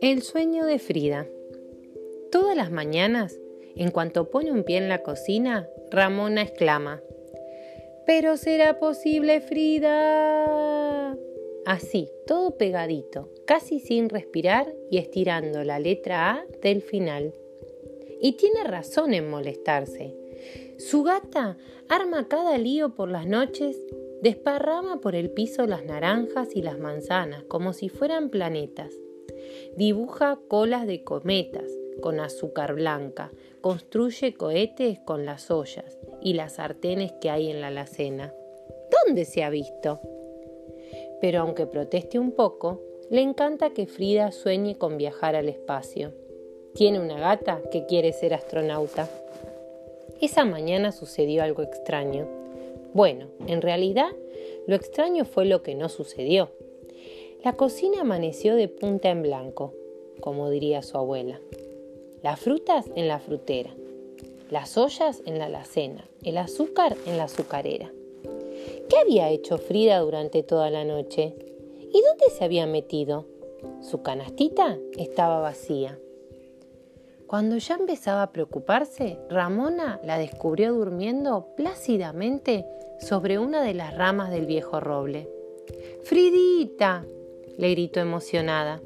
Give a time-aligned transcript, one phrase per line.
[0.00, 1.26] El sueño de Frida.
[2.30, 3.38] Todas las mañanas,
[3.76, 7.02] en cuanto pone un pie en la cocina, Ramona exclama,
[8.04, 11.16] ¿Pero será posible, Frida?
[11.64, 17.32] Así, todo pegadito, casi sin respirar y estirando la letra A del final.
[18.20, 20.21] Y tiene razón en molestarse.
[20.78, 21.56] Su gata
[21.88, 23.76] arma cada lío por las noches,
[24.22, 28.92] desparrama por el piso las naranjas y las manzanas como si fueran planetas
[29.76, 37.12] Dibuja colas de cometas con azúcar blanca, construye cohetes con las ollas y las sartenes
[37.20, 38.34] que hay en la alacena.
[38.90, 40.00] ¿Dónde se ha visto?
[41.20, 46.12] Pero aunque proteste un poco, le encanta que Frida sueñe con viajar al espacio.
[46.74, 49.08] Tiene una gata que quiere ser astronauta.
[50.22, 52.28] Esa mañana sucedió algo extraño.
[52.94, 54.12] Bueno, en realidad,
[54.68, 56.52] lo extraño fue lo que no sucedió.
[57.42, 59.74] La cocina amaneció de punta en blanco,
[60.20, 61.40] como diría su abuela.
[62.22, 63.74] Las frutas en la frutera,
[64.48, 67.90] las ollas en la alacena, el azúcar en la azucarera.
[68.88, 71.34] ¿Qué había hecho Frida durante toda la noche?
[71.80, 73.26] ¿Y dónde se había metido?
[73.80, 75.98] Su canastita estaba vacía.
[77.32, 82.66] Cuando ya empezaba a preocuparse, Ramona la descubrió durmiendo plácidamente
[83.00, 85.30] sobre una de las ramas del viejo roble.
[86.02, 87.06] Fridita,
[87.56, 88.82] le gritó emocionada.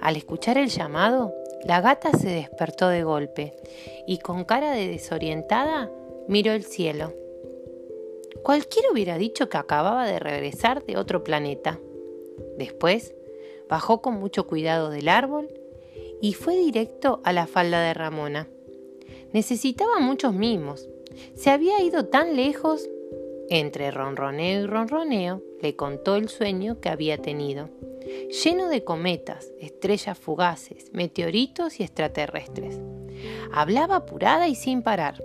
[0.00, 1.32] Al escuchar el llamado,
[1.64, 3.56] la gata se despertó de golpe
[4.06, 5.90] y con cara de desorientada
[6.28, 7.14] miró el cielo.
[8.42, 11.80] Cualquiera hubiera dicho que acababa de regresar de otro planeta.
[12.58, 13.14] Después,
[13.66, 15.48] bajó con mucho cuidado del árbol
[16.20, 18.48] y fue directo a la falda de Ramona.
[19.32, 20.88] Necesitaba muchos mimos.
[21.34, 22.88] Se había ido tan lejos.
[23.50, 27.70] Entre ronroneo y ronroneo, le contó el sueño que había tenido
[28.44, 32.80] lleno de cometas, estrellas fugaces, meteoritos y extraterrestres.
[33.52, 35.22] Hablaba apurada y sin parar.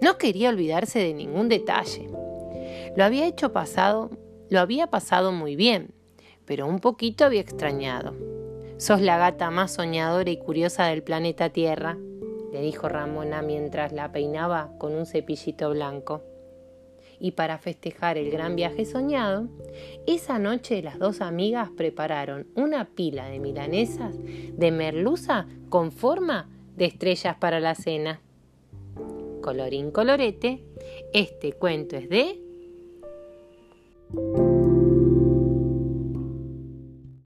[0.00, 2.08] No quería olvidarse de ningún detalle.
[2.96, 4.10] Lo había hecho pasado,
[4.48, 5.94] lo había pasado muy bien,
[6.44, 8.29] pero un poquito había extrañado.
[8.80, 11.98] Sos la gata más soñadora y curiosa del planeta Tierra,
[12.50, 16.22] le dijo Ramona mientras la peinaba con un cepillito blanco
[17.18, 19.48] y para festejar el gran viaje soñado,
[20.06, 26.86] esa noche las dos amigas prepararon una pila de milanesas de merluza con forma de
[26.86, 28.22] estrellas para la cena.
[29.42, 30.64] Colorín colorete,
[31.12, 32.40] este cuento es de...